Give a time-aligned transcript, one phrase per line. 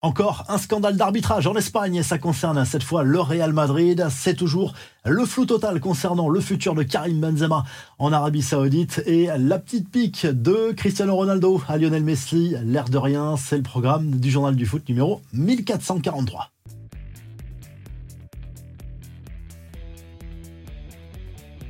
[0.00, 4.06] Encore un scandale d'arbitrage en Espagne et ça concerne cette fois le Real Madrid.
[4.10, 4.72] C'est toujours
[5.04, 7.64] le flou total concernant le futur de Karim Benzema
[7.98, 12.54] en Arabie Saoudite et la petite pique de Cristiano Ronaldo à Lionel Messi.
[12.62, 16.52] L'air de rien, c'est le programme du journal du foot numéro 1443.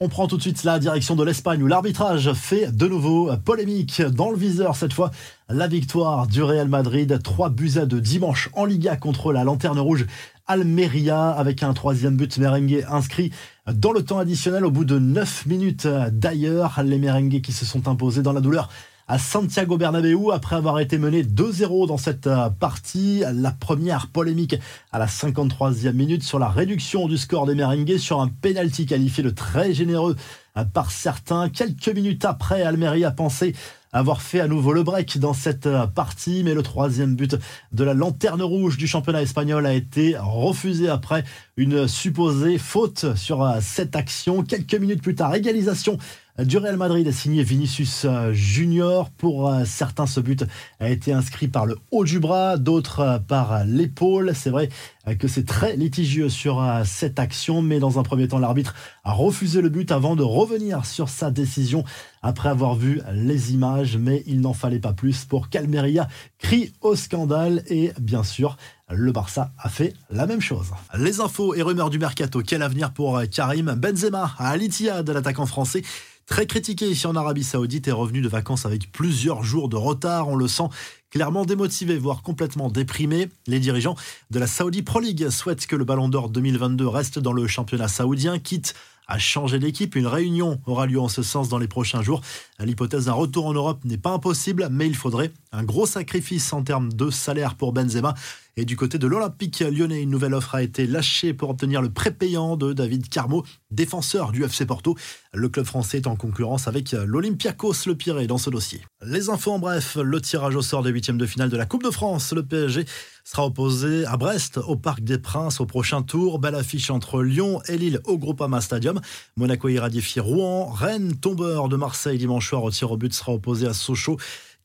[0.00, 4.00] On prend tout de suite la direction de l'Espagne où l'arbitrage fait de nouveau polémique
[4.00, 5.10] dans le viseur cette fois.
[5.48, 9.80] La victoire du Real Madrid, 3 buts à 2 dimanche en Liga contre la Lanterne
[9.80, 10.06] Rouge
[10.46, 13.32] Almeria avec un troisième but merengue inscrit
[13.66, 16.80] dans le temps additionnel au bout de 9 minutes d'ailleurs.
[16.84, 18.68] Les merengues qui se sont imposés dans la douleur
[19.08, 23.22] à Santiago Bernabéu après avoir été mené 2-0 dans cette euh, partie.
[23.32, 24.56] La première polémique
[24.92, 29.24] à la 53e minute sur la réduction du score des Merengues sur un pénalty qualifié
[29.24, 30.14] de très généreux
[30.58, 31.48] euh, par certains.
[31.48, 33.54] Quelques minutes après, Almeria a pensé
[33.92, 37.34] avoir fait à nouveau le break dans cette euh, partie, mais le troisième but
[37.72, 41.24] de la lanterne rouge du championnat espagnol a été refusé après
[41.56, 44.42] une supposée faute sur cette action.
[44.42, 45.96] Quelques minutes plus tard, égalisation
[46.44, 49.10] du Real Madrid signé Vinicius euh, Junior.
[49.10, 50.44] Pour euh, certains, ce but
[50.78, 54.32] a été inscrit par le haut du bras, d'autres euh, par l'épaule.
[54.34, 54.68] C'est vrai
[55.16, 59.60] que c'est très litigieux sur cette action, mais dans un premier temps, l'arbitre a refusé
[59.60, 61.84] le but avant de revenir sur sa décision
[62.22, 66.96] après avoir vu les images, mais il n'en fallait pas plus pour qu'Almeria crie au
[66.96, 68.56] scandale et bien sûr,
[68.90, 70.70] le Barça a fait la même chose.
[70.98, 72.42] Les infos et rumeurs du mercato.
[72.44, 75.82] Quel avenir pour Karim Benzema à de l'attaquant français?
[76.26, 80.28] Très critiqué ici en Arabie Saoudite et revenu de vacances avec plusieurs jours de retard.
[80.28, 80.68] On le sent
[81.10, 83.28] clairement démotivé, voire complètement déprimé.
[83.46, 83.96] Les dirigeants
[84.30, 87.88] de la Saudi Pro League souhaitent que le Ballon d'Or 2022 reste dans le championnat
[87.88, 88.74] saoudien, quitte
[89.08, 89.96] à changer d'équipe.
[89.96, 92.20] Une réunion aura lieu en ce sens dans les prochains jours.
[92.60, 96.62] L'hypothèse d'un retour en Europe n'est pas impossible, mais il faudrait un gros sacrifice en
[96.62, 98.14] termes de salaire pour Benzema.
[98.58, 101.90] Et du côté de l'Olympique lyonnais, une nouvelle offre a été lâchée pour obtenir le
[101.90, 104.96] prépayant de David Carmo, défenseur du FC Porto.
[105.34, 108.80] Le club français est en concurrence avec l'Olympiakos Le Pirée dans ce dossier.
[109.04, 111.82] Les infos en bref, le tirage au sort des huitièmes de finale de la Coupe
[111.82, 112.32] de France.
[112.32, 112.86] Le PSG
[113.24, 116.38] sera opposé à Brest au Parc des Princes au prochain tour.
[116.38, 119.02] Belle affiche entre Lyon et Lille au Groupama Stadium.
[119.36, 120.70] Monaco ira Rouen.
[120.70, 124.16] Rennes, tombeur de Marseille dimanche soir au tir au but, sera opposé à Sochaux.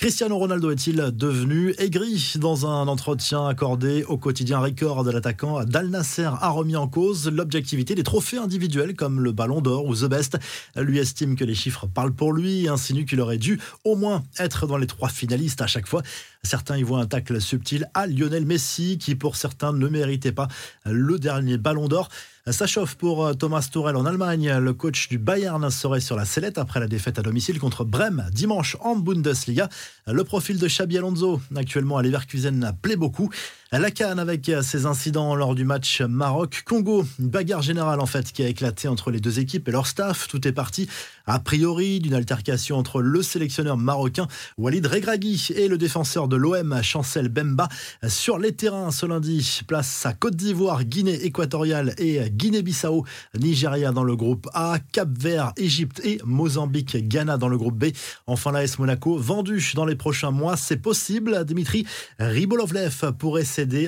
[0.00, 5.88] Cristiano Ronaldo est-il devenu aigri dans un entretien accordé au quotidien record de l'attaquant Dal
[5.88, 7.28] Nasser a remis en cause?
[7.28, 10.38] L'objectivité des trophées individuels comme le Ballon d'Or ou The Best.
[10.74, 14.22] Lui estime que les chiffres parlent pour lui et insinue qu'il aurait dû au moins
[14.38, 16.02] être dans les trois finalistes à chaque fois.
[16.44, 20.48] Certains y voient un tacle subtil à Lionel Messi qui pour certains ne méritait pas
[20.86, 22.08] le dernier Ballon d'Or.
[22.46, 24.50] Ça chauffe pour euh, Thomas Tuchel en Allemagne.
[24.50, 28.26] Le coach du Bayern serait sur la sellette après la défaite à domicile contre Brême
[28.32, 29.68] dimanche en Bundesliga.
[30.06, 33.28] Le profil de Xabi Alonso, actuellement à Leverkusen, plaît beaucoup.
[33.72, 37.04] La Cannes avec ses incidents lors du match Maroc-Congo.
[37.20, 40.26] Une bagarre générale en fait qui a éclaté entre les deux équipes et leur staff.
[40.26, 40.88] Tout est parti
[41.26, 44.26] a priori d'une altercation entre le sélectionneur marocain
[44.58, 47.68] Walid Regragui et le défenseur de l'OM Chancel Bemba
[48.08, 49.60] sur les terrains ce lundi.
[49.68, 53.04] Place à Côte d'Ivoire, Guinée équatoriale et Guinée-Bissau,
[53.38, 57.86] Nigeria dans le groupe A, Cap-Vert, Égypte et Mozambique, Ghana dans le groupe B.
[58.26, 61.44] Enfin l'AS Monaco vendu dans les prochains mois, c'est possible.
[61.44, 61.86] Dimitri
[62.18, 63.44] Ribolovlev pourrait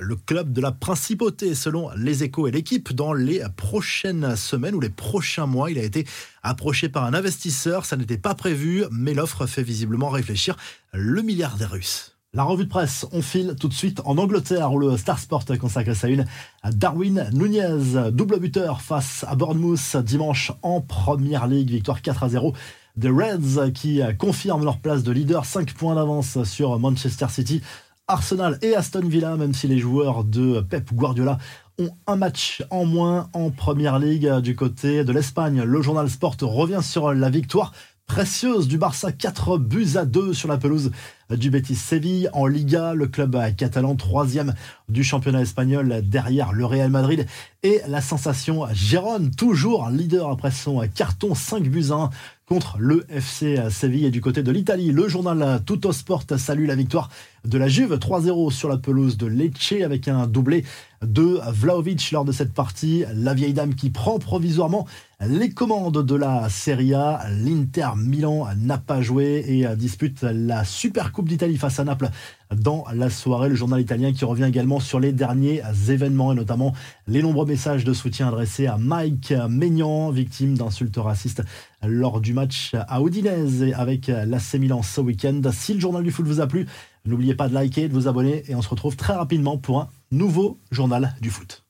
[0.00, 4.80] le club de la principauté, selon les échos et l'équipe, dans les prochaines semaines ou
[4.80, 5.70] les prochains mois.
[5.70, 6.06] Il a été
[6.42, 10.56] approché par un investisseur, ça n'était pas prévu, mais l'offre fait visiblement réfléchir
[10.92, 12.15] le milliardaire russe.
[12.36, 15.46] La revue de presse, on file tout de suite en Angleterre où le Star Sport
[15.58, 16.26] consacre sa une
[16.62, 22.28] à Darwin Nunez, double buteur face à Bournemouth dimanche en Première Ligue, victoire 4 à
[22.28, 22.52] 0
[22.98, 27.62] des Reds qui confirment leur place de leader, 5 points d'avance sur Manchester City
[28.06, 31.38] Arsenal et Aston Villa, même si les joueurs de Pep Guardiola
[31.78, 35.62] ont un match en moins en Première Ligue du côté de l'Espagne.
[35.62, 37.72] Le journal Sport revient sur la victoire
[38.06, 40.90] précieuse du Barça, 4 buts à 2 sur la pelouse
[41.30, 42.30] du Betis Séville.
[42.32, 44.54] En Liga, le club catalan, troisième
[44.88, 47.26] du championnat espagnol derrière le Real Madrid.
[47.62, 52.10] Et la sensation Gérone, toujours leader après son carton 5 buts à 1
[52.46, 54.06] contre le FC Séville.
[54.06, 57.10] Et du côté de l'Italie, le journal Tutto Sport salue la victoire
[57.44, 60.64] de la Juve 3-0 sur la pelouse de Lecce avec un doublé
[61.02, 63.04] de Vlaovic lors de cette partie.
[63.14, 64.86] La vieille dame qui prend provisoirement
[65.20, 67.22] les commandes de la Serie A.
[67.30, 72.10] L'Inter Milan n'a pas joué et dispute la Super Coupe d'Italie face à Naples
[72.54, 73.48] dans la soirée.
[73.48, 76.74] Le journal italien qui revient également sur les derniers événements et notamment
[77.06, 81.42] les nombreux messages de soutien adressés à Mike Maignan, victime d'insultes racistes
[81.82, 85.40] lors du match à Udinese avec l'AC Milan ce week-end.
[85.52, 86.66] Si le journal du foot vous a plu,
[87.06, 89.88] N'oubliez pas de liker, de vous abonner et on se retrouve très rapidement pour un
[90.10, 91.65] nouveau journal du foot.